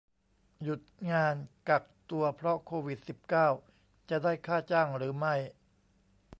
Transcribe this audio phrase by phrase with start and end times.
[0.63, 0.81] หยุด
[1.11, 1.35] งาน
[1.69, 3.47] กักตัวเพราะโควิด สิบเก้า
[4.09, 5.35] จะได้ค่าจ้างหรือไม่